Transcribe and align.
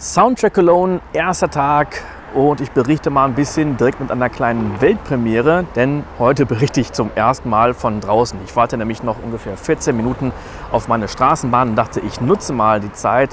Soundtrack 0.00 0.56
Alone, 0.56 1.02
erster 1.12 1.50
Tag 1.50 2.02
und 2.32 2.62
ich 2.62 2.70
berichte 2.70 3.10
mal 3.10 3.26
ein 3.26 3.34
bisschen 3.34 3.76
direkt 3.76 4.00
mit 4.00 4.10
einer 4.10 4.30
kleinen 4.30 4.80
Weltpremiere, 4.80 5.66
denn 5.76 6.04
heute 6.18 6.46
berichte 6.46 6.80
ich 6.80 6.92
zum 6.92 7.10
ersten 7.14 7.50
Mal 7.50 7.74
von 7.74 8.00
draußen. 8.00 8.38
Ich 8.46 8.56
warte 8.56 8.78
nämlich 8.78 9.02
noch 9.02 9.22
ungefähr 9.22 9.58
14 9.58 9.94
Minuten 9.94 10.32
auf 10.72 10.88
meine 10.88 11.06
Straßenbahn 11.06 11.68
und 11.68 11.76
dachte, 11.76 12.00
ich 12.00 12.18
nutze 12.18 12.54
mal 12.54 12.80
die 12.80 12.90
Zeit 12.94 13.28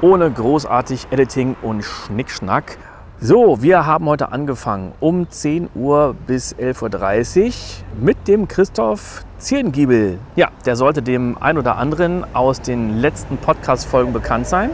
ohne 0.00 0.30
großartig 0.30 1.08
Editing 1.10 1.56
und 1.60 1.82
Schnickschnack. 1.82 2.78
So, 3.18 3.60
wir 3.60 3.84
haben 3.84 4.06
heute 4.06 4.30
angefangen 4.30 4.92
um 5.00 5.28
10 5.28 5.70
Uhr 5.74 6.14
bis 6.28 6.54
11.30 6.54 7.46
Uhr 7.48 7.52
mit 8.00 8.28
dem 8.28 8.46
Christoph 8.46 9.24
Zierengiebel. 9.38 10.20
Ja, 10.36 10.50
der 10.66 10.76
sollte 10.76 11.02
dem 11.02 11.36
ein 11.40 11.58
oder 11.58 11.78
anderen 11.78 12.24
aus 12.32 12.60
den 12.60 12.98
letzten 12.98 13.38
Podcast-Folgen 13.38 14.12
bekannt 14.12 14.46
sein. 14.46 14.70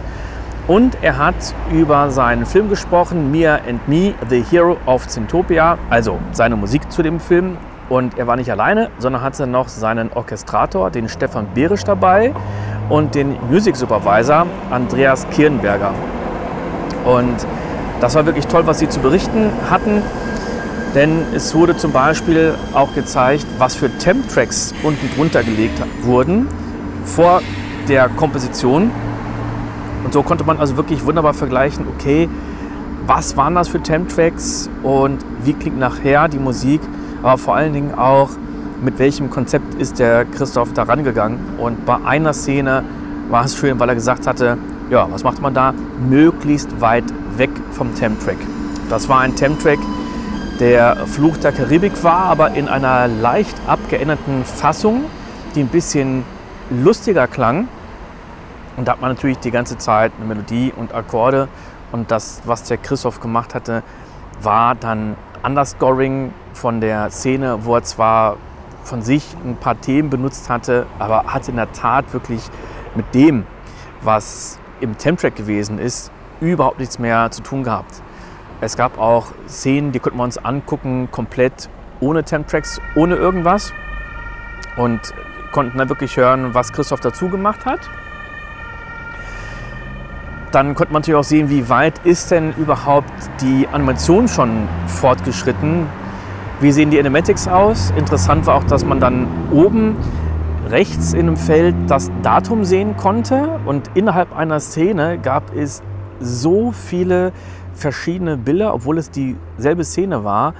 Und 0.68 0.98
er 1.00 1.16
hat 1.16 1.54
über 1.72 2.10
seinen 2.10 2.44
Film 2.44 2.68
gesprochen, 2.68 3.30
Mia 3.30 3.58
and 3.66 3.88
Me, 3.88 4.12
The 4.28 4.44
Hero 4.50 4.76
of 4.84 5.08
Zintopia, 5.08 5.78
also 5.88 6.18
seine 6.32 6.56
Musik 6.56 6.92
zu 6.92 7.02
dem 7.02 7.20
Film. 7.20 7.56
Und 7.88 8.18
er 8.18 8.26
war 8.26 8.36
nicht 8.36 8.50
alleine, 8.50 8.90
sondern 8.98 9.22
hatte 9.22 9.46
noch 9.46 9.68
seinen 9.68 10.12
Orchestrator, 10.12 10.90
den 10.90 11.08
Stefan 11.08 11.46
Behrisch, 11.54 11.84
dabei 11.84 12.34
und 12.90 13.14
den 13.14 13.34
Music 13.50 13.76
Supervisor, 13.76 14.46
Andreas 14.70 15.26
Kirnberger. 15.30 15.94
Und 17.06 17.46
das 18.02 18.14
war 18.14 18.26
wirklich 18.26 18.46
toll, 18.46 18.66
was 18.66 18.78
sie 18.78 18.90
zu 18.90 19.00
berichten 19.00 19.50
hatten, 19.70 20.02
denn 20.94 21.22
es 21.34 21.54
wurde 21.54 21.78
zum 21.78 21.92
Beispiel 21.92 22.54
auch 22.74 22.94
gezeigt, 22.94 23.46
was 23.56 23.74
für 23.74 23.88
Temp-Tracks 23.96 24.74
unten 24.82 25.08
drunter 25.16 25.42
gelegt 25.42 25.80
wurden 26.02 26.46
vor 27.04 27.40
der 27.88 28.10
Komposition 28.10 28.90
und 30.04 30.12
so 30.12 30.22
konnte 30.22 30.44
man 30.44 30.58
also 30.58 30.76
wirklich 30.76 31.04
wunderbar 31.04 31.34
vergleichen, 31.34 31.86
okay, 31.88 32.28
was 33.06 33.36
waren 33.36 33.54
das 33.54 33.68
für 33.68 33.80
Temp-Tracks 33.80 34.68
und 34.82 35.18
wie 35.42 35.54
klingt 35.54 35.78
nachher 35.78 36.28
die 36.28 36.38
Musik, 36.38 36.80
aber 37.22 37.38
vor 37.38 37.56
allen 37.56 37.72
Dingen 37.72 37.94
auch, 37.94 38.30
mit 38.82 38.98
welchem 38.98 39.30
Konzept 39.30 39.74
ist 39.74 39.98
der 39.98 40.24
Christoph 40.24 40.72
da 40.72 40.84
rangegangen. 40.84 41.38
Und 41.58 41.84
bei 41.84 41.96
einer 42.04 42.32
Szene 42.32 42.84
war 43.28 43.44
es 43.44 43.56
schön, 43.56 43.80
weil 43.80 43.88
er 43.88 43.94
gesagt 43.94 44.26
hatte, 44.26 44.56
ja, 44.90 45.08
was 45.10 45.24
macht 45.24 45.40
man 45.40 45.52
da? 45.52 45.74
Möglichst 46.08 46.80
weit 46.80 47.04
weg 47.36 47.50
vom 47.72 47.94
Temp-Track. 47.94 48.36
Das 48.88 49.08
war 49.08 49.20
ein 49.20 49.34
Temp-Track, 49.34 49.78
der 50.60 50.96
Fluch 51.06 51.36
der 51.38 51.52
Karibik 51.52 52.02
war, 52.04 52.24
aber 52.24 52.52
in 52.54 52.68
einer 52.68 53.08
leicht 53.08 53.56
abgeänderten 53.66 54.44
Fassung, 54.44 55.04
die 55.54 55.60
ein 55.60 55.68
bisschen 55.68 56.24
lustiger 56.70 57.26
klang 57.26 57.68
und 58.78 58.86
da 58.86 58.92
hat 58.92 59.00
man 59.00 59.10
natürlich 59.10 59.38
die 59.38 59.50
ganze 59.50 59.76
Zeit 59.76 60.12
eine 60.16 60.24
Melodie 60.24 60.72
und 60.74 60.94
Akkorde. 60.94 61.48
Und 61.90 62.12
das, 62.12 62.42
was 62.44 62.62
der 62.62 62.76
Christoph 62.76 63.18
gemacht 63.18 63.52
hatte, 63.52 63.82
war 64.40 64.76
dann 64.76 65.16
Underscoring 65.42 66.32
von 66.52 66.80
der 66.80 67.10
Szene, 67.10 67.64
wo 67.64 67.74
er 67.74 67.82
zwar 67.82 68.36
von 68.84 69.02
sich 69.02 69.36
ein 69.44 69.56
paar 69.56 69.80
Themen 69.80 70.10
benutzt 70.10 70.48
hatte, 70.48 70.86
aber 71.00 71.24
hat 71.24 71.48
in 71.48 71.56
der 71.56 71.72
Tat 71.72 72.12
wirklich 72.12 72.40
mit 72.94 73.12
dem, 73.16 73.44
was 74.02 74.60
im 74.80 74.96
Temp-Track 74.96 75.34
gewesen 75.34 75.80
ist, 75.80 76.12
überhaupt 76.40 76.78
nichts 76.78 77.00
mehr 77.00 77.32
zu 77.32 77.42
tun 77.42 77.64
gehabt. 77.64 78.00
Es 78.60 78.76
gab 78.76 78.96
auch 78.96 79.26
Szenen, 79.48 79.90
die 79.90 79.98
konnten 79.98 80.18
wir 80.18 80.24
uns 80.24 80.38
angucken, 80.38 81.08
komplett 81.10 81.68
ohne 81.98 82.22
Temp-Tracks, 82.22 82.80
ohne 82.94 83.16
irgendwas. 83.16 83.72
Und 84.76 85.12
konnten 85.50 85.78
dann 85.78 85.88
wirklich 85.88 86.16
hören, 86.16 86.54
was 86.54 86.72
Christoph 86.72 87.00
dazu 87.00 87.28
gemacht 87.28 87.66
hat. 87.66 87.80
Dann 90.52 90.74
konnte 90.74 90.92
man 90.92 91.02
natürlich 91.02 91.18
auch 91.18 91.24
sehen, 91.24 91.50
wie 91.50 91.68
weit 91.68 92.00
ist 92.04 92.30
denn 92.30 92.54
überhaupt 92.56 93.12
die 93.42 93.68
Animation 93.70 94.28
schon 94.28 94.66
fortgeschritten. 94.86 95.86
Wie 96.60 96.72
sehen 96.72 96.90
die 96.90 96.98
Animatics 96.98 97.46
aus? 97.46 97.92
Interessant 97.96 98.46
war 98.46 98.56
auch, 98.56 98.64
dass 98.64 98.84
man 98.84 98.98
dann 98.98 99.26
oben 99.52 99.96
rechts 100.70 101.12
in 101.12 101.20
einem 101.20 101.36
Feld 101.36 101.74
das 101.86 102.10
Datum 102.22 102.64
sehen 102.64 102.96
konnte 102.96 103.60
und 103.66 103.90
innerhalb 103.94 104.34
einer 104.36 104.58
Szene 104.60 105.18
gab 105.18 105.54
es 105.54 105.82
so 106.20 106.72
viele 106.72 107.32
verschiedene 107.74 108.36
Bilder, 108.36 108.74
obwohl 108.74 108.98
es 108.98 109.10
dieselbe 109.10 109.84
Szene 109.84 110.24
war, 110.24 110.54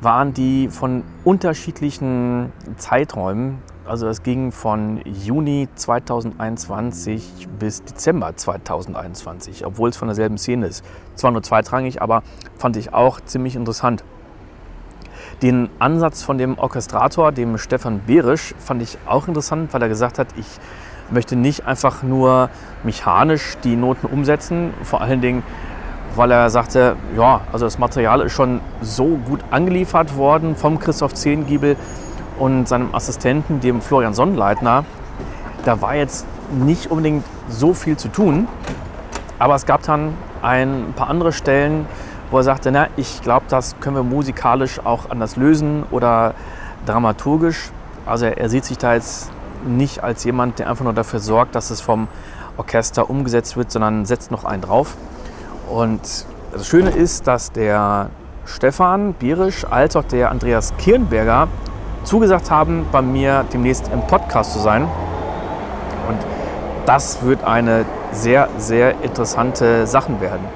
waren 0.00 0.32
die 0.32 0.68
von 0.68 1.02
unterschiedlichen 1.24 2.52
Zeiträumen 2.76 3.58
also 3.86 4.08
es 4.08 4.22
ging 4.22 4.50
von 4.50 5.00
Juni 5.04 5.68
2021 5.74 7.48
bis 7.58 7.84
Dezember 7.84 8.34
2021, 8.34 9.66
obwohl 9.66 9.90
es 9.90 9.96
von 9.96 10.08
derselben 10.08 10.38
Szene 10.38 10.66
ist. 10.66 10.84
Zwar 11.16 11.32
nur 11.32 11.42
zweitrangig, 11.42 12.00
aber 12.00 12.22
fand 12.56 12.76
ich 12.76 12.94
auch 12.94 13.20
ziemlich 13.20 13.56
interessant. 13.56 14.02
Den 15.42 15.68
Ansatz 15.78 16.22
von 16.22 16.38
dem 16.38 16.58
Orchestrator, 16.58 17.32
dem 17.32 17.58
Stefan 17.58 18.00
Behrisch, 18.06 18.54
fand 18.58 18.80
ich 18.80 18.96
auch 19.06 19.28
interessant, 19.28 19.74
weil 19.74 19.82
er 19.82 19.88
gesagt 19.88 20.18
hat, 20.18 20.28
ich 20.36 20.46
möchte 21.10 21.36
nicht 21.36 21.66
einfach 21.66 22.02
nur 22.02 22.48
mechanisch 22.84 23.56
die 23.64 23.76
Noten 23.76 24.06
umsetzen, 24.06 24.72
vor 24.82 25.02
allen 25.02 25.20
Dingen, 25.20 25.42
weil 26.16 26.30
er 26.30 26.48
sagte, 26.48 26.96
ja, 27.16 27.42
also 27.52 27.66
das 27.66 27.78
Material 27.78 28.22
ist 28.22 28.32
schon 28.32 28.60
so 28.80 29.18
gut 29.26 29.40
angeliefert 29.50 30.16
worden 30.16 30.56
vom 30.56 30.78
Christoph 30.78 31.12
Zehngiebel, 31.12 31.76
und 32.38 32.68
seinem 32.68 32.94
Assistenten, 32.94 33.60
dem 33.60 33.80
Florian 33.80 34.14
Sonnleitner, 34.14 34.84
da 35.64 35.80
war 35.80 35.94
jetzt 35.94 36.26
nicht 36.52 36.90
unbedingt 36.90 37.24
so 37.48 37.74
viel 37.74 37.96
zu 37.96 38.08
tun. 38.08 38.48
Aber 39.38 39.54
es 39.54 39.66
gab 39.66 39.82
dann 39.82 40.14
ein 40.42 40.92
paar 40.96 41.08
andere 41.08 41.32
Stellen, 41.32 41.86
wo 42.30 42.38
er 42.38 42.42
sagte, 42.42 42.70
na, 42.72 42.88
ich 42.96 43.22
glaube, 43.22 43.46
das 43.48 43.76
können 43.80 43.96
wir 43.96 44.02
musikalisch 44.02 44.80
auch 44.84 45.10
anders 45.10 45.36
lösen 45.36 45.84
oder 45.90 46.34
dramaturgisch. 46.86 47.70
Also 48.06 48.26
er, 48.26 48.38
er 48.38 48.48
sieht 48.48 48.64
sich 48.64 48.78
da 48.78 48.94
jetzt 48.94 49.30
nicht 49.66 50.02
als 50.02 50.24
jemand, 50.24 50.58
der 50.58 50.68
einfach 50.68 50.84
nur 50.84 50.92
dafür 50.92 51.20
sorgt, 51.20 51.54
dass 51.54 51.70
es 51.70 51.80
vom 51.80 52.08
Orchester 52.56 53.10
umgesetzt 53.10 53.56
wird, 53.56 53.70
sondern 53.70 54.04
setzt 54.04 54.30
noch 54.30 54.44
einen 54.44 54.62
drauf. 54.62 54.96
Und 55.70 56.00
das 56.52 56.66
Schöne 56.66 56.90
ist, 56.90 57.26
dass 57.26 57.52
der 57.52 58.10
Stefan 58.44 59.14
Bierisch 59.14 59.64
als 59.68 59.96
auch 59.96 60.04
der 60.04 60.30
Andreas 60.30 60.76
Kirnberger 60.76 61.48
zugesagt 62.04 62.50
haben, 62.50 62.86
bei 62.92 63.02
mir 63.02 63.44
demnächst 63.52 63.90
im 63.92 64.00
Podcast 64.06 64.52
zu 64.52 64.58
sein. 64.58 64.82
Und 64.82 66.18
das 66.86 67.22
wird 67.22 67.44
eine 67.44 67.84
sehr, 68.12 68.48
sehr 68.58 69.00
interessante 69.02 69.86
Sache 69.86 70.20
werden. 70.20 70.46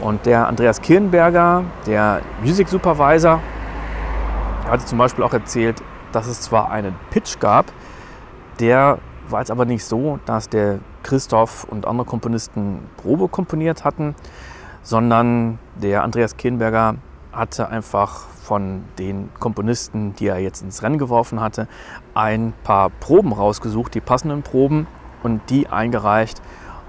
Und 0.00 0.26
der 0.26 0.46
Andreas 0.46 0.80
Kirnberger, 0.80 1.64
der 1.86 2.20
Music 2.42 2.68
Supervisor, 2.68 3.40
hat 4.68 4.86
zum 4.86 4.98
Beispiel 4.98 5.24
auch 5.24 5.32
erzählt, 5.32 5.82
dass 6.12 6.26
es 6.26 6.40
zwar 6.40 6.70
einen 6.70 6.94
Pitch 7.10 7.38
gab, 7.40 7.66
der 8.60 8.98
war 9.28 9.40
jetzt 9.40 9.50
aber 9.50 9.64
nicht 9.64 9.84
so, 9.84 10.18
dass 10.24 10.48
der 10.48 10.78
Christoph 11.02 11.64
und 11.64 11.86
andere 11.86 12.06
Komponisten 12.06 12.88
Probe 12.96 13.28
komponiert 13.28 13.84
hatten, 13.84 14.14
sondern 14.82 15.58
der 15.74 16.04
Andreas 16.04 16.36
Kirnberger 16.36 16.96
hatte 17.32 17.68
einfach 17.68 18.24
von 18.46 18.84
den 18.98 19.28
Komponisten, 19.40 20.14
die 20.14 20.28
er 20.28 20.38
jetzt 20.38 20.62
ins 20.62 20.82
Rennen 20.82 20.98
geworfen 20.98 21.40
hatte, 21.40 21.66
ein 22.14 22.52
paar 22.62 22.90
Proben 22.90 23.32
rausgesucht, 23.32 23.92
die 23.94 24.00
passenden 24.00 24.42
Proben 24.42 24.86
und 25.24 25.40
die 25.50 25.68
eingereicht. 25.68 26.40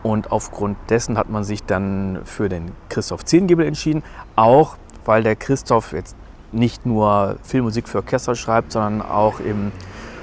Und 0.04 0.32
aufgrund 0.32 0.78
dessen 0.90 1.18
hat 1.18 1.30
man 1.30 1.44
sich 1.44 1.64
dann 1.64 2.20
für 2.26 2.48
den 2.48 2.72
Christoph 2.90 3.26
Zehngiebel 3.26 3.66
entschieden, 3.66 4.04
auch 4.36 4.78
weil 5.06 5.24
der 5.24 5.36
Christoph 5.36 5.94
jetzt 5.94 6.16
nicht 6.52 6.86
nur 6.86 7.38
Filmmusik 7.42 7.90
für 7.90 7.98
Orchester 7.98 8.36
schreibt, 8.36 8.72
sondern 8.72 9.02
auch 9.02 9.40
im 9.40 9.72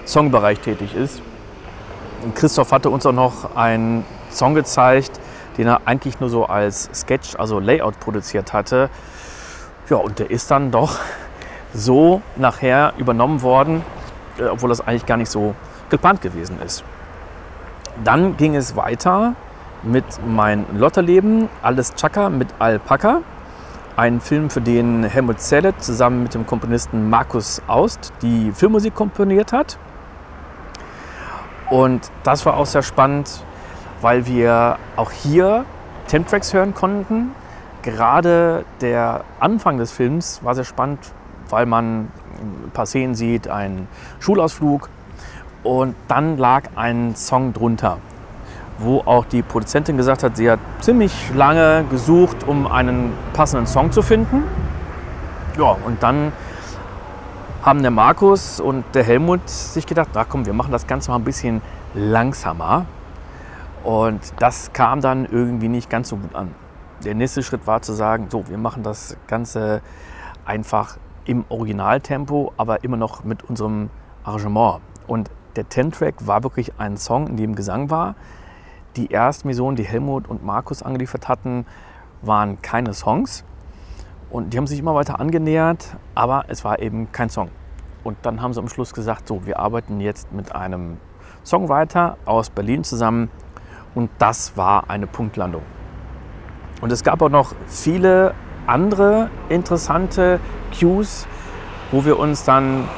Songbereich 0.06 0.60
tätig 0.60 0.94
ist. 0.94 1.20
Und 2.22 2.36
Christoph 2.36 2.70
hatte 2.70 2.90
uns 2.90 3.04
auch 3.04 3.12
noch 3.12 3.56
einen 3.56 4.04
Song 4.30 4.54
gezeigt, 4.54 5.18
den 5.58 5.66
er 5.66 5.82
eigentlich 5.86 6.20
nur 6.20 6.30
so 6.30 6.46
als 6.46 6.88
Sketch, 6.94 7.37
also 7.37 7.58
Layout 7.58 7.98
produziert 7.98 8.52
hatte. 8.52 8.88
Ja, 9.90 9.96
und 9.96 10.19
der 10.19 10.30
ist 10.30 10.50
dann 10.50 10.70
doch 10.70 10.98
so 11.75 12.23
nachher 12.37 12.94
übernommen 12.97 13.43
worden, 13.43 13.82
äh, 14.38 14.44
obwohl 14.44 14.71
das 14.71 14.81
eigentlich 14.81 15.06
gar 15.06 15.17
nicht 15.17 15.31
so 15.31 15.55
geplant 15.91 16.23
gewesen 16.23 16.59
ist. 16.65 16.85
Dann 18.03 18.37
ging 18.37 18.56
es 18.56 18.75
weiter 18.76 19.35
mit 19.82 20.05
Mein 20.26 20.65
Lotterleben, 20.76 21.49
Alles 21.62 21.94
Chaka 21.94 22.31
mit 22.31 22.49
Alpaka. 22.59 23.21
Ein 23.97 24.21
Film, 24.21 24.50
für 24.50 24.61
den 24.61 25.05
Helmut 25.05 25.41
Zellet 25.41 25.82
zusammen 25.82 26.25
mit 26.25 26.35
dem 26.35 26.47
Komponisten 26.47 27.11
Markus 27.11 27.62
Aust 27.69 28.12
die 28.23 28.50
Filmmusik 28.53 28.94
komponiert 28.94 29.53
hat. 29.53 29.79
Und 31.71 32.11
das 32.25 32.44
war 32.44 32.56
auch 32.56 32.67
sehr 32.67 32.82
spannend, 32.82 33.44
weil 34.00 34.26
wir 34.26 34.79
auch 34.97 35.12
hier 35.12 35.65
Temp-Tracks 36.09 36.53
hören 36.53 36.75
konnten. 36.75 37.32
Gerade 37.82 38.65
der 38.81 39.25
Anfang 39.38 39.79
des 39.79 39.93
Films 39.93 40.41
war 40.43 40.55
sehr 40.55 40.65
spannend, 40.65 40.99
weil 41.54 41.66
man 41.66 42.08
ein 42.66 42.70
paar 42.72 42.84
Szenen 42.84 43.14
sieht, 43.14 43.46
einen 43.46 43.86
Schulausflug 44.18 44.88
und 45.62 45.94
dann 46.08 46.36
lag 46.36 46.64
ein 46.74 47.14
Song 47.14 47.52
drunter. 47.52 47.98
wo 48.78 49.02
auch 49.04 49.24
die 49.24 49.42
Produzentin 49.42 49.96
gesagt 49.96 50.22
hat, 50.22 50.36
sie 50.36 50.50
hat 50.50 50.58
ziemlich 50.80 51.12
lange 51.34 51.84
gesucht, 51.90 52.46
um 52.46 52.66
einen 52.66 53.12
passenden 53.32 53.66
Song 53.66 53.92
zu 53.92 54.02
finden. 54.02 54.42
Ja, 55.56 55.76
und 55.86 56.02
dann 56.02 56.32
haben 57.62 57.82
der 57.82 57.92
Markus 57.92 58.60
und 58.60 58.84
der 58.94 59.04
Helmut 59.04 59.48
sich 59.48 59.86
gedacht, 59.86 60.08
na 60.14 60.24
komm, 60.24 60.44
wir 60.44 60.52
machen 60.52 60.72
das 60.72 60.86
Ganze 60.86 61.10
mal 61.10 61.18
ein 61.18 61.24
bisschen 61.24 61.62
langsamer. 61.94 62.86
Und 63.84 64.20
das 64.38 64.72
kam 64.72 65.00
dann 65.00 65.26
irgendwie 65.30 65.68
nicht 65.68 65.88
ganz 65.88 66.08
so 66.08 66.16
gut 66.16 66.34
an. 66.34 66.50
Der 67.04 67.14
nächste 67.14 67.42
Schritt 67.42 67.66
war 67.66 67.82
zu 67.82 67.92
sagen, 67.92 68.26
so, 68.30 68.48
wir 68.48 68.58
machen 68.58 68.82
das 68.82 69.16
Ganze 69.28 69.82
einfach 70.44 70.96
im 71.25 71.44
Originaltempo, 71.49 72.53
aber 72.56 72.85
immer 72.85 72.97
noch 72.97 73.25
mit 73.25 73.43
unserem 73.43 73.91
Arrangement. 74.25 74.81
Und 75.06 75.31
der 75.56 75.69
Ten-Track 75.69 76.26
war 76.26 76.43
wirklich 76.43 76.73
ein 76.79 76.97
Song, 76.97 77.29
in 77.29 77.37
dem 77.37 77.55
Gesang 77.55 77.91
war. 77.91 78.15
Die 78.97 79.11
ersten 79.11 79.49
Versionen, 79.49 79.76
die 79.76 79.85
Helmut 79.85 80.29
und 80.29 80.44
Markus 80.44 80.82
angeliefert 80.82 81.29
hatten, 81.29 81.67
waren 82.23 82.61
keine 82.62 82.94
Songs. 82.94 83.44
Und 84.31 84.53
die 84.53 84.59
haben 84.59 84.67
sich 84.67 84.79
immer 84.79 84.94
weiter 84.94 85.21
angenähert, 85.21 85.97
aber 86.15 86.44
es 86.49 86.65
war 86.65 86.81
eben 86.81 87.12
kein 87.12 87.31
Song. 87.31 87.50
Und 88.03 88.19
dann 88.23 88.43
haben 88.43 88.53
sie 88.53 88.61
am 88.61 88.69
Schluss 88.69 88.93
gesagt, 88.93 89.29
so, 89.29 89.47
wir 89.47 89.59
arbeiten 89.59 90.00
jetzt 90.00 90.32
mit 90.32 90.55
einem 90.55 90.99
Songwriter 91.44 92.17
aus 92.25 92.50
Berlin 92.50 92.85
zusammen. 92.85 93.31
Und 93.94 94.11
das 94.19 94.56
war 94.56 94.91
eine 94.91 95.06
Punktlandung. 95.06 95.62
Und 96.81 96.93
es 96.93 97.03
gab 97.03 97.23
auch 97.23 97.29
noch 97.29 97.55
viele 97.67 98.35
andere 98.66 99.31
interessante 99.49 100.40
Cues, 100.78 101.26
wo 101.90 102.05
wir 102.05 102.19
uns 102.19 102.44
dann 102.44 102.88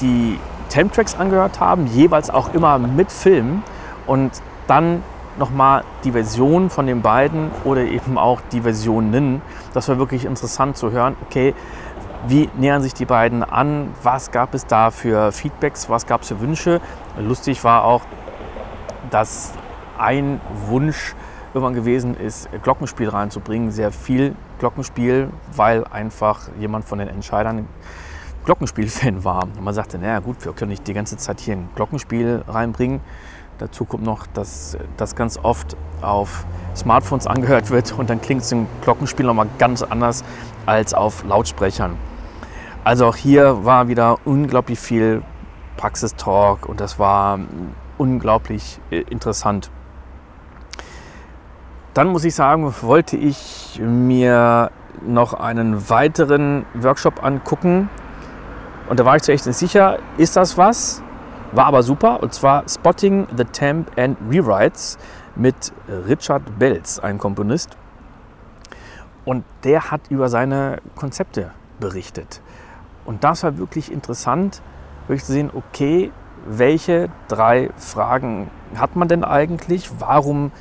die 0.00 0.38
Temp-Tracks 0.68 1.16
angehört 1.16 1.60
haben, 1.60 1.86
jeweils 1.86 2.30
auch 2.30 2.54
immer 2.54 2.78
mit 2.78 3.12
Film 3.12 3.62
und 4.06 4.30
dann 4.66 5.02
nochmal 5.38 5.84
die 6.04 6.12
Version 6.12 6.70
von 6.70 6.86
den 6.86 7.02
beiden 7.02 7.50
oder 7.64 7.82
eben 7.82 8.18
auch 8.18 8.40
die 8.52 8.60
Versionen. 8.60 9.42
Das 9.74 9.88
war 9.88 9.98
wirklich 9.98 10.24
interessant 10.24 10.76
zu 10.76 10.90
hören. 10.90 11.16
Okay, 11.26 11.54
wie 12.26 12.48
nähern 12.56 12.82
sich 12.82 12.94
die 12.94 13.04
beiden 13.04 13.42
an? 13.42 13.88
Was 14.02 14.30
gab 14.30 14.54
es 14.54 14.66
da 14.66 14.90
für 14.90 15.32
Feedbacks? 15.32 15.88
Was 15.88 16.06
gab 16.06 16.22
es 16.22 16.28
für 16.28 16.40
Wünsche? 16.40 16.80
Lustig 17.18 17.64
war 17.64 17.84
auch, 17.84 18.02
dass 19.10 19.52
ein 19.98 20.40
Wunsch 20.68 21.14
irgendwann 21.54 21.74
gewesen 21.74 22.16
ist, 22.16 22.48
Glockenspiel 22.62 23.08
reinzubringen. 23.08 23.70
Sehr 23.70 23.92
viel 23.92 24.34
Glockenspiel, 24.62 25.28
weil 25.56 25.82
einfach 25.86 26.48
jemand 26.56 26.84
von 26.84 27.00
den 27.00 27.08
Entscheidern 27.08 27.66
Glockenspiel-Fan 28.44 29.24
war. 29.24 29.42
Und 29.42 29.60
man 29.60 29.74
sagte, 29.74 29.98
naja 29.98 30.20
gut, 30.20 30.44
wir 30.44 30.52
können 30.52 30.70
nicht 30.70 30.86
die 30.86 30.94
ganze 30.94 31.16
Zeit 31.16 31.40
hier 31.40 31.56
ein 31.56 31.68
Glockenspiel 31.74 32.44
reinbringen. 32.46 33.00
Dazu 33.58 33.84
kommt 33.84 34.04
noch, 34.04 34.24
dass 34.28 34.78
das 34.96 35.16
ganz 35.16 35.36
oft 35.42 35.76
auf 36.00 36.46
Smartphones 36.76 37.26
angehört 37.26 37.70
wird 37.70 37.90
und 37.98 38.08
dann 38.08 38.20
klingt 38.20 38.42
es 38.42 38.52
im 38.52 38.68
Glockenspiel 38.82 39.26
nochmal 39.26 39.48
ganz 39.58 39.82
anders 39.82 40.22
als 40.64 40.94
auf 40.94 41.24
Lautsprechern. 41.24 41.96
Also 42.84 43.06
auch 43.06 43.16
hier 43.16 43.64
war 43.64 43.88
wieder 43.88 44.18
unglaublich 44.24 44.78
viel 44.78 45.22
Praxistalk 45.76 46.68
und 46.68 46.78
das 46.78 47.00
war 47.00 47.40
unglaublich 47.98 48.78
äh, 48.92 49.00
interessant. 49.10 49.72
Dann 51.94 52.08
muss 52.08 52.24
ich 52.24 52.34
sagen, 52.34 52.74
wollte 52.80 53.16
ich 53.16 53.78
mir 53.84 54.70
noch 55.02 55.34
einen 55.34 55.90
weiteren 55.90 56.64
Workshop 56.74 57.22
angucken. 57.22 57.90
Und 58.88 58.98
da 58.98 59.04
war 59.04 59.16
ich 59.16 59.22
zuerst 59.22 59.46
nicht 59.46 59.58
sicher, 59.58 59.98
ist 60.16 60.36
das 60.36 60.56
was? 60.56 61.02
War 61.52 61.66
aber 61.66 61.82
super. 61.82 62.22
Und 62.22 62.32
zwar 62.32 62.66
Spotting 62.66 63.26
the 63.36 63.44
Temp 63.44 63.90
and 63.98 64.16
Rewrites 64.30 64.98
mit 65.36 65.72
Richard 66.08 66.58
Belz, 66.58 66.98
ein 66.98 67.18
Komponist. 67.18 67.76
Und 69.24 69.44
der 69.62 69.90
hat 69.90 70.00
über 70.08 70.28
seine 70.28 70.78
Konzepte 70.96 71.50
berichtet. 71.78 72.40
Und 73.04 73.22
das 73.22 73.42
war 73.42 73.58
wirklich 73.58 73.92
interessant, 73.92 74.62
wirklich 75.08 75.24
zu 75.24 75.32
sehen, 75.32 75.50
okay, 75.54 76.10
welche 76.46 77.08
drei 77.28 77.70
Fragen 77.76 78.50
hat 78.76 78.96
man 78.96 79.08
denn 79.08 79.24
eigentlich? 79.24 79.90
Warum 79.98 80.52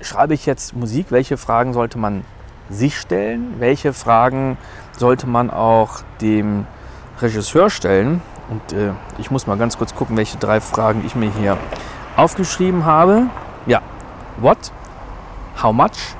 schreibe 0.00 0.34
ich 0.34 0.46
jetzt 0.46 0.74
Musik? 0.74 1.06
Welche 1.10 1.36
Fragen 1.36 1.72
sollte 1.72 1.98
man 1.98 2.24
sich 2.70 2.98
stellen? 2.98 3.54
Welche 3.58 3.92
Fragen 3.92 4.58
sollte 4.96 5.26
man 5.26 5.50
auch 5.50 6.00
dem 6.20 6.66
Regisseur 7.20 7.70
stellen? 7.70 8.22
Und 8.48 8.72
äh, 8.72 8.92
ich 9.18 9.30
muss 9.30 9.46
mal 9.46 9.56
ganz 9.56 9.76
kurz 9.78 9.94
gucken, 9.94 10.16
welche 10.16 10.38
drei 10.38 10.60
Fragen 10.60 11.04
ich 11.04 11.14
mir 11.14 11.30
hier 11.30 11.58
aufgeschrieben 12.16 12.84
habe. 12.84 13.24
Ja, 13.66 13.82
what, 14.38 14.72
how 15.62 15.72
much 15.72 16.14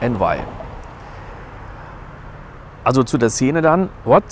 and 0.00 0.20
why. 0.20 0.38
Also 2.84 3.02
zu 3.02 3.18
der 3.18 3.30
Szene 3.30 3.62
dann, 3.62 3.88
what, 4.04 4.24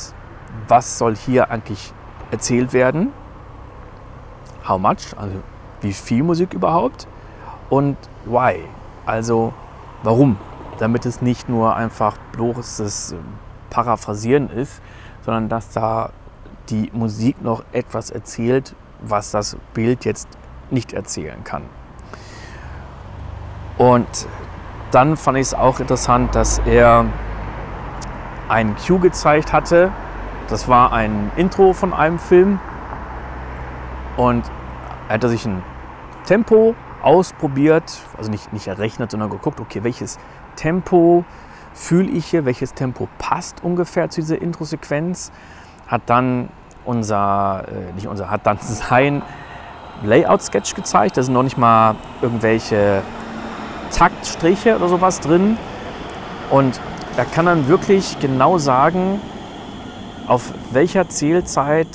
was 0.68 0.98
soll 0.98 1.16
hier 1.16 1.50
eigentlich 1.50 1.92
erzählt 2.30 2.72
werden? 2.72 3.12
How 4.68 4.78
much, 4.78 5.16
also 5.16 5.36
wie 5.80 5.92
viel 5.92 6.22
Musik 6.22 6.52
überhaupt? 6.54 7.08
Und 7.70 7.96
why, 8.26 8.64
also 9.06 9.52
warum? 10.02 10.36
Damit 10.78 11.06
es 11.06 11.22
nicht 11.22 11.48
nur 11.48 11.76
einfach 11.76 12.16
bloßes 12.32 13.14
Paraphrasieren 13.70 14.50
ist, 14.50 14.82
sondern 15.24 15.48
dass 15.48 15.70
da 15.70 16.10
die 16.68 16.90
Musik 16.92 17.42
noch 17.42 17.64
etwas 17.72 18.10
erzählt, 18.10 18.74
was 19.00 19.30
das 19.30 19.56
Bild 19.74 20.04
jetzt 20.04 20.28
nicht 20.70 20.92
erzählen 20.92 21.44
kann. 21.44 21.62
Und 23.78 24.06
dann 24.90 25.16
fand 25.16 25.38
ich 25.38 25.48
es 25.48 25.54
auch 25.54 25.80
interessant, 25.80 26.34
dass 26.34 26.58
er 26.60 27.06
ein 28.48 28.76
Cue 28.76 28.98
gezeigt 29.00 29.52
hatte. 29.52 29.90
Das 30.48 30.68
war 30.68 30.92
ein 30.92 31.30
Intro 31.36 31.72
von 31.72 31.94
einem 31.94 32.18
Film. 32.18 32.60
Und 34.16 34.44
er 35.08 35.14
hatte 35.14 35.28
sich 35.28 35.46
ein 35.46 35.62
Tempo 36.26 36.74
ausprobiert, 37.02 38.00
also 38.16 38.30
nicht, 38.30 38.52
nicht 38.52 38.66
errechnet, 38.66 39.10
sondern 39.10 39.30
geguckt, 39.30 39.60
okay, 39.60 39.82
welches 39.82 40.18
Tempo 40.56 41.24
fühle 41.74 42.10
ich 42.10 42.26
hier, 42.26 42.44
welches 42.44 42.74
Tempo 42.74 43.08
passt 43.18 43.62
ungefähr 43.64 44.10
zu 44.10 44.20
dieser 44.20 44.40
Intro-Sequenz, 44.40 45.32
hat 45.86 46.02
dann 46.06 46.48
unser, 46.84 47.64
äh, 47.68 47.92
nicht 47.94 48.06
unser, 48.06 48.30
hat 48.30 48.46
dann 48.46 48.58
sein 48.60 49.22
Layout-Sketch 50.02 50.74
gezeigt, 50.74 51.16
da 51.16 51.22
sind 51.22 51.34
noch 51.34 51.42
nicht 51.42 51.58
mal 51.58 51.96
irgendwelche 52.20 53.02
Taktstriche 53.92 54.76
oder 54.76 54.88
sowas 54.88 55.20
drin. 55.20 55.56
Und 56.50 56.80
er 57.16 57.24
kann 57.24 57.46
dann 57.46 57.68
wirklich 57.68 58.18
genau 58.20 58.58
sagen, 58.58 59.20
auf 60.26 60.52
welcher 60.70 61.08
Zählzeit 61.08 61.88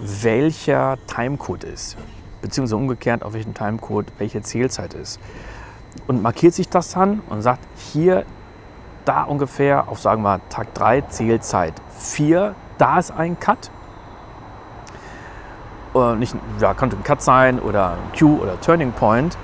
welcher 0.00 0.98
Timecode 1.06 1.64
ist 1.64 1.96
beziehungsweise 2.42 2.76
umgekehrt, 2.76 3.22
auf 3.22 3.32
welchem 3.32 3.54
Timecode 3.54 4.06
welche 4.18 4.42
Zählzeit 4.42 4.94
ist. 4.94 5.18
Und 6.06 6.22
markiert 6.22 6.54
sich 6.54 6.68
das 6.68 6.90
dann 6.90 7.22
und 7.30 7.42
sagt, 7.42 7.60
hier, 7.76 8.24
da 9.04 9.22
ungefähr 9.24 9.88
auf, 9.88 10.00
sagen 10.00 10.22
wir, 10.22 10.40
Tag 10.48 10.74
3 10.74 11.02
Zählzeit 11.02 11.74
4, 11.98 12.54
da 12.78 12.98
ist 12.98 13.10
ein 13.10 13.38
Cut. 13.38 13.70
Oder 15.92 16.14
nicht, 16.16 16.34
ja, 16.60 16.74
könnte 16.74 16.96
ein 16.96 17.02
Cut 17.02 17.22
sein 17.22 17.58
oder 17.58 17.98
Q 18.18 18.38
oder 18.40 18.60
Turning 18.60 18.92
Point 18.92 19.36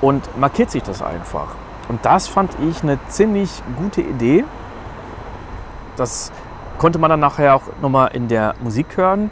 und 0.00 0.38
markiert 0.38 0.70
sich 0.70 0.82
das 0.82 1.02
einfach. 1.02 1.48
Und 1.88 2.04
das 2.04 2.28
fand 2.28 2.56
ich 2.60 2.82
eine 2.82 2.98
ziemlich 3.08 3.62
gute 3.76 4.00
Idee. 4.00 4.44
Das 5.96 6.32
konnte 6.78 6.98
man 6.98 7.10
dann 7.10 7.20
nachher 7.20 7.54
auch 7.54 7.62
nochmal 7.80 8.10
in 8.14 8.28
der 8.28 8.54
Musik 8.60 8.96
hören. 8.96 9.30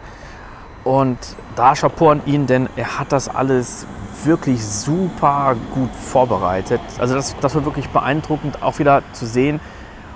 Und 0.85 1.19
da 1.55 1.75
Chapeau 1.75 2.11
an 2.11 2.23
ihn, 2.27 2.47
denn 2.47 2.69
er 2.77 2.99
hat 2.99 3.13
das 3.13 3.29
alles 3.29 3.87
wirklich 4.25 4.65
super 4.65 5.57
gut 5.75 5.91
vorbereitet. 5.95 6.81
Also 6.99 7.15
das, 7.15 7.37
das 7.41 7.55
war 7.55 7.65
wirklich 7.65 7.89
beeindruckend, 7.89 8.63
auch 8.63 8.79
wieder 8.79 9.03
zu 9.13 9.27
sehen, 9.27 9.61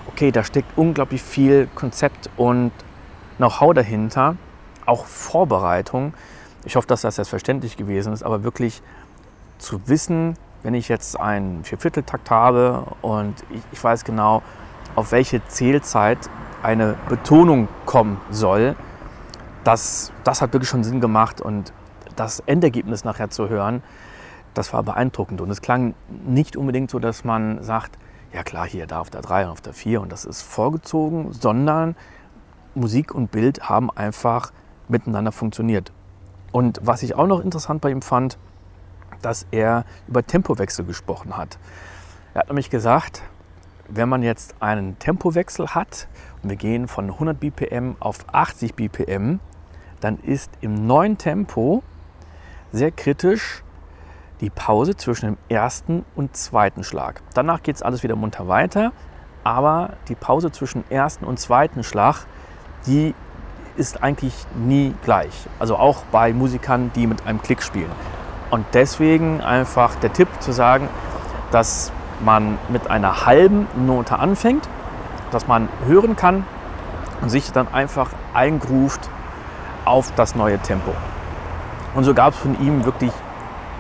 okay, 0.08 0.32
da 0.32 0.44
steckt 0.44 0.76
unglaublich 0.76 1.23
viel 1.23 1.68
Konzept 1.75 2.30
und 2.37 2.73
Know-how 3.37 3.75
dahinter, 3.75 4.37
auch 4.87 5.04
Vorbereitung. 5.04 6.14
Ich 6.64 6.76
hoffe, 6.76 6.87
dass 6.87 7.02
das 7.02 7.16
jetzt 7.18 7.28
verständlich 7.28 7.76
gewesen 7.76 8.12
ist, 8.12 8.23
aber 8.23 8.42
wirklich 8.42 8.82
zu 9.58 9.88
wissen, 9.88 10.37
wenn 10.62 10.75
ich 10.75 10.88
jetzt 10.88 11.20
einen 11.20 11.64
Viervierteltakt 11.64 12.30
habe 12.30 12.85
und 13.02 13.35
ich, 13.50 13.62
ich 13.73 13.85
weiß 13.85 14.04
genau, 14.04 14.42
auf 14.94 15.12
welche 15.12 15.46
Zählzeit 15.49 16.18
eine 16.62 16.96
Betonung 17.08 17.68
kommen 17.85 18.20
soll, 18.30 18.75
das, 19.66 20.12
das 20.23 20.42
hat 20.42 20.52
wirklich 20.52 20.68
schon 20.68 20.85
Sinn 20.85 21.00
gemacht 21.00 21.40
und 21.40 21.73
das 22.14 22.40
Endergebnis 22.40 23.04
nachher 23.04 23.30
zu 23.30 23.49
hören, 23.49 23.82
das 24.54 24.73
war 24.73 24.82
beeindruckend. 24.82 25.40
Und 25.40 25.50
es 25.50 25.61
klang 25.61 25.94
nicht 26.25 26.56
unbedingt 26.56 26.90
so, 26.90 26.99
dass 26.99 27.25
man 27.25 27.62
sagt, 27.62 27.99
ja 28.32 28.42
klar, 28.42 28.66
hier, 28.66 28.87
da 28.87 29.00
auf 29.00 29.11
der 29.11 29.23
3 29.23 29.46
und 29.46 29.50
auf 29.50 29.61
der 29.61 29.73
4 29.73 30.00
und 30.00 30.12
das 30.12 30.25
ist 30.25 30.42
vorgezogen, 30.42 31.32
sondern 31.32 31.96
Musik 32.75 33.14
und 33.14 33.30
Bild 33.30 33.68
haben 33.68 33.90
einfach 33.90 34.52
miteinander 34.88 35.32
funktioniert. 35.32 35.92
Und 36.52 36.78
was 36.82 37.02
ich 37.02 37.16
auch 37.16 37.26
noch 37.26 37.40
interessant 37.40 37.80
bei 37.80 37.90
ihm 37.90 38.02
fand, 38.02 38.38
dass 39.20 39.46
er 39.50 39.85
über 40.06 40.25
Tempowechsel 40.25 40.85
gesprochen 40.85 41.37
hat. 41.37 41.58
Er 42.35 42.42
hat 42.42 42.49
nämlich 42.49 42.70
gesagt, 42.70 43.23
wenn 43.88 44.08
man 44.08 44.23
jetzt 44.23 44.54
einen 44.61 44.99
Tempowechsel 44.99 45.75
hat 45.75 46.06
und 46.42 46.50
wir 46.50 46.56
gehen 46.56 46.87
von 46.87 47.11
100 47.11 47.38
BPM 47.38 47.96
auf 47.99 48.25
80 48.32 48.75
BPM, 48.75 49.40
dann 50.00 50.18
ist 50.18 50.50
im 50.60 50.86
neuen 50.86 51.18
Tempo 51.18 51.82
sehr 52.72 52.90
kritisch 52.90 53.62
die 54.40 54.50
Pause 54.50 54.96
zwischen 54.96 55.26
dem 55.26 55.36
ersten 55.48 56.04
und 56.14 56.36
zweiten 56.36 56.84
Schlag. 56.84 57.22
Danach 57.34 57.62
geht 57.62 57.76
es 57.76 57.82
alles 57.82 58.02
wieder 58.02 58.16
munter 58.16 58.48
weiter, 58.48 58.92
aber 59.44 59.94
die 60.08 60.14
Pause 60.14 60.52
zwischen 60.52 60.84
ersten 60.90 61.24
und 61.24 61.38
zweiten 61.38 61.82
Schlag, 61.82 62.26
die 62.86 63.14
ist 63.76 64.02
eigentlich 64.02 64.34
nie 64.54 64.94
gleich. 65.04 65.46
Also 65.58 65.76
auch 65.76 66.02
bei 66.10 66.32
Musikern, 66.32 66.90
die 66.94 67.06
mit 67.06 67.26
einem 67.26 67.40
Klick 67.40 67.62
spielen. 67.62 67.90
Und 68.50 68.64
deswegen 68.74 69.40
einfach 69.40 69.94
der 69.96 70.12
Tipp 70.12 70.28
zu 70.40 70.52
sagen, 70.52 70.88
dass 71.50 71.92
man 72.24 72.58
mit 72.68 72.90
einer 72.90 73.26
halben 73.26 73.66
Note 73.86 74.18
anfängt, 74.18 74.68
dass 75.30 75.46
man 75.46 75.68
hören 75.86 76.16
kann 76.16 76.44
und 77.20 77.28
sich 77.28 77.52
dann 77.52 77.68
einfach 77.72 78.10
eingruft 78.34 79.10
auf 79.87 80.12
das 80.16 80.35
neue 80.35 80.59
Tempo. 80.59 80.93
Und 81.95 82.05
so 82.05 82.12
gab 82.12 82.35
es 82.35 82.38
von 82.38 82.61
ihm 82.61 82.85
wirklich 82.85 83.12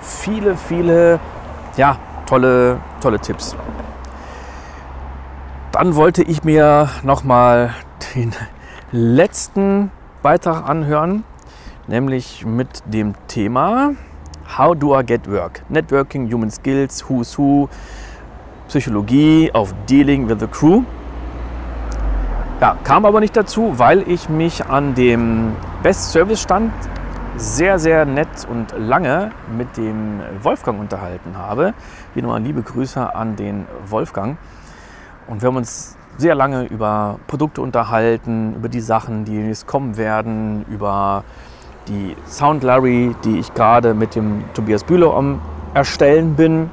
viele, 0.00 0.56
viele 0.56 1.20
ja, 1.76 1.98
tolle, 2.24 2.78
tolle 3.00 3.18
Tipps. 3.18 3.54
Dann 5.72 5.94
wollte 5.94 6.22
ich 6.22 6.42
mir 6.42 6.88
noch 7.02 7.22
mal 7.24 7.74
den 8.14 8.32
letzten 8.92 9.90
Beitrag 10.22 10.66
anhören, 10.66 11.24
nämlich 11.86 12.46
mit 12.46 12.82
dem 12.86 13.14
Thema 13.28 13.90
How 14.56 14.74
do 14.74 14.98
I 14.98 15.04
get 15.04 15.30
work? 15.30 15.62
Networking, 15.68 16.32
Human 16.32 16.50
Skills, 16.50 17.04
Who's 17.08 17.36
Who, 17.36 17.68
Psychologie 18.68 19.50
auf 19.52 19.74
Dealing 19.86 20.28
with 20.28 20.38
the 20.40 20.46
Crew. 20.46 20.84
Ja, 22.58 22.74
kam 22.84 23.04
aber 23.04 23.20
nicht 23.20 23.36
dazu, 23.36 23.78
weil 23.78 24.08
ich 24.08 24.30
mich 24.30 24.64
an 24.64 24.94
dem 24.94 25.54
Best 25.82 26.10
Service 26.10 26.40
Stand 26.40 26.72
sehr, 27.36 27.78
sehr 27.78 28.06
nett 28.06 28.28
und 28.48 28.72
lange 28.78 29.30
mit 29.58 29.76
dem 29.76 30.20
Wolfgang 30.40 30.80
unterhalten 30.80 31.36
habe. 31.36 31.74
Hier 32.14 32.22
nochmal 32.22 32.40
liebe 32.40 32.62
Grüße 32.62 33.14
an 33.14 33.36
den 33.36 33.66
Wolfgang. 33.86 34.38
Und 35.26 35.42
wir 35.42 35.48
haben 35.48 35.56
uns 35.56 35.98
sehr 36.16 36.34
lange 36.34 36.64
über 36.64 37.18
Produkte 37.26 37.60
unterhalten, 37.60 38.54
über 38.54 38.70
die 38.70 38.80
Sachen, 38.80 39.26
die 39.26 39.36
jetzt 39.36 39.66
kommen 39.66 39.98
werden, 39.98 40.64
über 40.70 41.24
die 41.88 42.16
Sound 42.26 42.62
Larry, 42.62 43.14
die 43.22 43.38
ich 43.38 43.52
gerade 43.52 43.92
mit 43.92 44.14
dem 44.14 44.44
Tobias 44.54 44.82
Bühler 44.82 45.12
am 45.12 45.42
Erstellen 45.74 46.36
bin. 46.36 46.70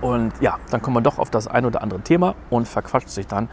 Und 0.00 0.32
ja, 0.40 0.58
dann 0.70 0.80
kommt 0.80 0.94
man 0.94 1.02
doch 1.02 1.18
auf 1.18 1.30
das 1.30 1.48
ein 1.48 1.66
oder 1.66 1.82
andere 1.82 2.02
Thema 2.02 2.36
und 2.50 2.68
verquatscht 2.68 3.08
sich 3.08 3.26
dann. 3.26 3.48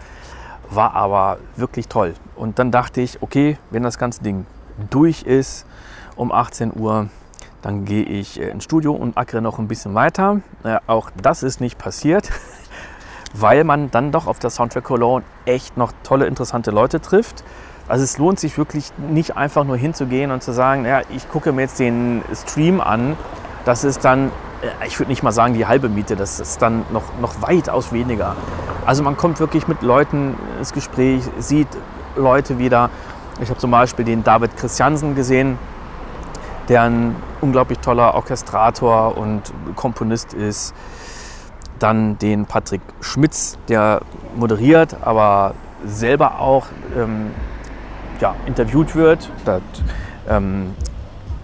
War 0.71 0.93
aber 0.95 1.37
wirklich 1.57 1.87
toll. 1.87 2.13
Und 2.35 2.57
dann 2.57 2.71
dachte 2.71 3.01
ich, 3.01 3.21
okay, 3.21 3.57
wenn 3.69 3.83
das 3.83 3.97
ganze 3.97 4.23
Ding 4.23 4.45
durch 4.89 5.23
ist 5.23 5.65
um 6.15 6.31
18 6.31 6.71
Uhr, 6.75 7.09
dann 7.61 7.85
gehe 7.85 8.03
ich 8.03 8.39
äh, 8.39 8.49
ins 8.49 8.63
Studio 8.63 8.93
und 8.93 9.17
ackere 9.17 9.41
noch 9.41 9.59
ein 9.59 9.67
bisschen 9.67 9.93
weiter. 9.93 10.41
Äh, 10.63 10.77
auch 10.87 11.11
das 11.21 11.43
ist 11.43 11.61
nicht 11.61 11.77
passiert, 11.77 12.29
weil 13.33 13.63
man 13.63 13.91
dann 13.91 14.11
doch 14.11 14.27
auf 14.27 14.39
der 14.39 14.49
Soundtrack 14.49 14.85
Cologne 14.85 15.25
echt 15.45 15.77
noch 15.77 15.91
tolle, 16.03 16.25
interessante 16.25 16.71
Leute 16.71 17.01
trifft. 17.01 17.43
Also 17.87 18.05
es 18.05 18.17
lohnt 18.17 18.39
sich 18.39 18.57
wirklich 18.57 18.91
nicht 18.97 19.35
einfach 19.35 19.65
nur 19.65 19.75
hinzugehen 19.75 20.31
und 20.31 20.41
zu 20.41 20.53
sagen, 20.53 20.85
ja, 20.85 21.01
ich 21.09 21.29
gucke 21.29 21.51
mir 21.51 21.63
jetzt 21.63 21.79
den 21.79 22.23
Stream 22.33 22.79
an. 22.79 23.17
Das 23.65 23.83
ist 23.83 24.05
dann, 24.05 24.31
ich 24.85 24.99
würde 24.99 25.09
nicht 25.09 25.23
mal 25.23 25.31
sagen 25.31 25.53
die 25.53 25.65
halbe 25.65 25.89
Miete, 25.89 26.15
das 26.15 26.39
ist 26.39 26.61
dann 26.61 26.85
noch, 26.91 27.03
noch 27.19 27.41
weitaus 27.41 27.91
weniger. 27.91 28.35
Also 28.85 29.03
man 29.03 29.17
kommt 29.17 29.39
wirklich 29.39 29.67
mit 29.67 29.81
Leuten 29.81 30.35
ins 30.59 30.73
Gespräch, 30.73 31.23
sieht 31.39 31.67
Leute 32.15 32.59
wieder 32.59 32.89
ich 33.41 33.49
habe 33.49 33.59
zum 33.59 33.71
Beispiel 33.71 34.05
den 34.05 34.23
David 34.23 34.55
Christiansen 34.55 35.15
gesehen, 35.15 35.57
der 36.69 36.83
ein 36.83 37.15
unglaublich 37.41 37.79
toller 37.79 38.13
Orchestrator 38.13 39.17
und 39.17 39.51
Komponist 39.75 40.33
ist. 40.35 40.75
Dann 41.79 42.19
den 42.19 42.45
Patrick 42.45 42.81
Schmitz, 42.99 43.57
der 43.67 44.01
moderiert, 44.35 44.97
aber 45.01 45.55
selber 45.83 46.39
auch 46.39 46.67
ähm, 46.95 47.31
ja, 48.19 48.35
interviewt 48.45 48.95
wird, 48.95 49.31
dat, 49.43 49.63
ähm, 50.29 50.75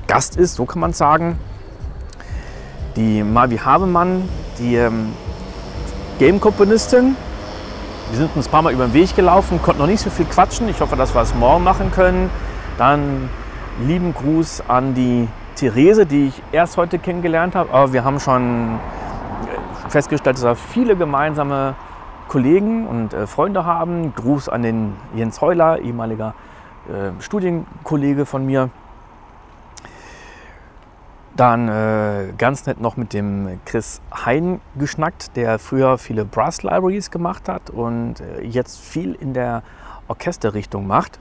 Gast 0.06 0.38
ist, 0.38 0.54
so 0.54 0.66
kann 0.66 0.80
man 0.80 0.94
sagen. 0.94 1.40
Die 2.98 3.22
Mavi 3.22 3.58
Habemann, 3.58 4.28
die 4.58 4.76
ähm, 4.76 5.14
Game-Komponistin, 6.18 7.16
wir 8.10 8.18
sind 8.18 8.36
uns 8.36 8.48
ein 8.48 8.52
paar 8.52 8.64
Mal 8.64 8.74
über 8.74 8.88
den 8.88 8.94
Weg 8.94 9.16
gelaufen, 9.16 9.62
konnten 9.62 9.82
noch 9.82 9.88
nicht 9.88 10.02
so 10.02 10.10
viel 10.10 10.26
quatschen. 10.26 10.68
Ich 10.68 10.82
hoffe, 10.82 10.96
dass 10.96 11.14
wir 11.14 11.22
es 11.22 11.36
morgen 11.36 11.64
machen 11.64 11.92
können. 11.92 12.32
Dann 12.80 13.30
lieben 13.86 14.16
Gruß 14.16 14.64
an 14.68 14.96
die 14.96 15.28
Therese, 15.56 16.08
die 16.08 16.30
ich 16.30 16.42
erst 16.52 16.78
heute 16.78 16.98
kennengelernt 16.98 17.54
habe. 17.54 17.72
Aber 17.72 17.94
wir 17.94 18.04
haben 18.04 18.20
schon 18.20 18.80
festgestellt, 19.90 20.38
dass 20.38 20.44
wir 20.44 20.56
viele 20.56 20.96
gemeinsame 20.96 21.76
Kollegen 22.30 22.88
und 22.88 23.14
äh, 23.14 23.28
Freunde 23.28 23.64
haben. 23.64 24.16
Gruß 24.16 24.50
an 24.50 24.64
den 24.64 24.94
Jens 25.14 25.40
Heuler, 25.40 25.78
ehemaliger 25.80 26.34
äh, 26.88 27.22
Studienkollege 27.22 28.26
von 28.26 28.44
mir. 28.44 28.72
Dann 31.38 31.70
äh, 31.70 32.34
ganz 32.36 32.66
nett 32.66 32.82
noch 32.82 32.98
mit 32.98 33.14
dem 33.14 33.60
Chris 33.64 34.02
Hein 34.12 34.60
geschnackt, 34.76 35.36
der 35.36 35.60
früher 35.60 36.00
viele 36.00 36.26
Brass 36.26 36.64
Libraries 36.64 37.12
gemacht 37.12 37.48
hat 37.48 37.70
und 37.70 38.16
äh, 38.22 38.42
jetzt 38.42 38.80
viel 38.80 39.14
in 39.14 39.36
der 39.36 39.62
Orchesterrichtung 40.08 40.88
macht. 40.88 41.20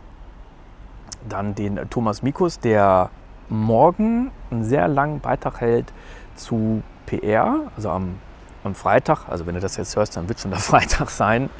Dann 1.28 1.54
den 1.54 1.78
Thomas 1.90 2.22
Mikus, 2.22 2.58
der 2.58 3.10
morgen 3.50 4.30
einen 4.50 4.64
sehr 4.64 4.88
langen 4.88 5.20
Beitrag 5.20 5.60
hält 5.60 5.92
zu 6.34 6.82
PR, 7.04 7.70
also 7.76 7.90
am, 7.90 8.18
am 8.64 8.74
Freitag. 8.74 9.28
Also 9.28 9.46
wenn 9.46 9.54
du 9.54 9.60
das 9.60 9.76
jetzt 9.76 9.96
hörst, 9.96 10.16
dann 10.16 10.30
wird 10.30 10.40
schon 10.40 10.50
der 10.50 10.60
Freitag 10.60 11.10
sein. 11.10 11.50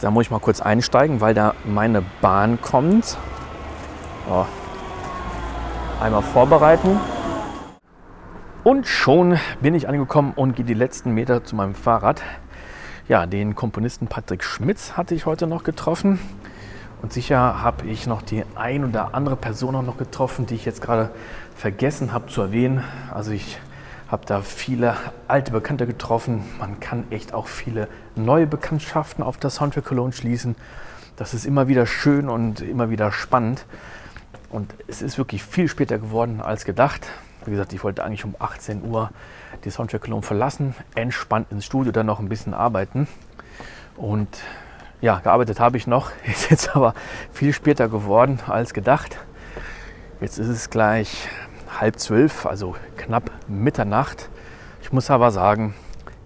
Da 0.00 0.10
muss 0.10 0.24
ich 0.24 0.30
mal 0.32 0.40
kurz 0.40 0.60
einsteigen, 0.60 1.20
weil 1.20 1.34
da 1.34 1.54
meine 1.64 2.02
Bahn 2.20 2.60
kommt. 2.60 3.16
Oh. 4.28 4.44
Einmal 6.00 6.22
vorbereiten. 6.22 6.98
Und 8.64 8.86
schon 8.86 9.38
bin 9.60 9.74
ich 9.74 9.90
angekommen 9.90 10.32
und 10.34 10.56
gehe 10.56 10.64
die 10.64 10.72
letzten 10.72 11.12
Meter 11.12 11.44
zu 11.44 11.54
meinem 11.54 11.74
Fahrrad. 11.74 12.22
Ja, 13.08 13.26
den 13.26 13.54
Komponisten 13.54 14.06
Patrick 14.06 14.42
Schmitz 14.42 14.92
hatte 14.92 15.14
ich 15.14 15.26
heute 15.26 15.46
noch 15.46 15.64
getroffen. 15.64 16.18
Und 17.02 17.12
sicher 17.12 17.62
habe 17.62 17.84
ich 17.84 18.06
noch 18.06 18.22
die 18.22 18.42
ein 18.54 18.86
oder 18.86 19.14
andere 19.14 19.36
Person 19.36 19.76
auch 19.76 19.82
noch 19.82 19.98
getroffen, 19.98 20.46
die 20.46 20.54
ich 20.54 20.64
jetzt 20.64 20.80
gerade 20.80 21.10
vergessen 21.54 22.14
habe 22.14 22.28
zu 22.28 22.40
erwähnen. 22.40 22.82
Also 23.12 23.32
ich 23.32 23.58
habe 24.08 24.24
da 24.24 24.40
viele 24.40 24.96
alte 25.28 25.52
Bekannte 25.52 25.86
getroffen. 25.86 26.42
Man 26.58 26.80
kann 26.80 27.04
echt 27.10 27.34
auch 27.34 27.48
viele 27.48 27.86
neue 28.14 28.46
Bekanntschaften 28.46 29.22
auf 29.22 29.36
der 29.36 29.50
Soundtrack 29.50 29.84
Cologne 29.84 30.14
schließen. 30.14 30.56
Das 31.16 31.34
ist 31.34 31.44
immer 31.44 31.68
wieder 31.68 31.84
schön 31.84 32.30
und 32.30 32.62
immer 32.62 32.88
wieder 32.88 33.12
spannend. 33.12 33.66
Und 34.48 34.74
es 34.86 35.02
ist 35.02 35.18
wirklich 35.18 35.42
viel 35.42 35.68
später 35.68 35.98
geworden 35.98 36.40
als 36.40 36.64
gedacht. 36.64 37.06
Wie 37.46 37.50
gesagt, 37.50 37.72
ich 37.72 37.82
wollte 37.84 38.04
eigentlich 38.04 38.24
um 38.24 38.34
18 38.38 38.84
Uhr 38.84 39.10
die 39.64 39.70
Soundtrack 39.70 40.02
Cologne 40.02 40.22
verlassen, 40.22 40.74
entspannt 40.94 41.50
ins 41.50 41.64
Studio, 41.64 41.92
dann 41.92 42.06
noch 42.06 42.20
ein 42.20 42.28
bisschen 42.28 42.54
arbeiten. 42.54 43.08
Und 43.96 44.28
ja, 45.00 45.18
gearbeitet 45.18 45.60
habe 45.60 45.76
ich 45.76 45.86
noch, 45.86 46.10
ist 46.26 46.50
jetzt 46.50 46.74
aber 46.74 46.94
viel 47.32 47.52
später 47.52 47.88
geworden 47.88 48.40
als 48.46 48.74
gedacht. 48.74 49.18
Jetzt 50.20 50.38
ist 50.38 50.48
es 50.48 50.70
gleich 50.70 51.28
halb 51.80 51.98
zwölf, 51.98 52.46
also 52.46 52.76
knapp 52.96 53.30
Mitternacht. 53.48 54.30
Ich 54.82 54.92
muss 54.92 55.10
aber 55.10 55.30
sagen, 55.30 55.74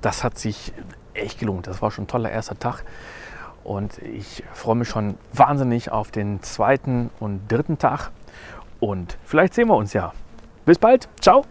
das 0.01 0.23
hat 0.25 0.39
sich 0.39 0.73
echt 1.15 1.41
gelohnt. 1.41 1.67
Das 1.67 1.83
war 1.83 1.91
schon 1.91 2.05
ein 2.05 2.09
toller 2.09 2.31
erster 2.31 2.59
Tag. 2.59 2.85
Und 3.65 3.99
ich 3.99 4.45
freue 4.53 4.77
mich 4.77 4.89
schon 4.89 5.17
wahnsinnig 5.33 5.91
auf 5.91 6.11
den 6.11 6.43
zweiten 6.43 7.11
und 7.19 7.49
dritten 7.49 7.79
Tag. 7.79 8.11
Und 8.81 9.19
vielleicht 9.25 9.55
sehen 9.55 9.69
wir 9.69 9.77
uns 9.77 9.93
ja. 9.93 10.13
Bis 10.69 10.79
bald. 10.79 11.09
Ciao. 11.19 11.47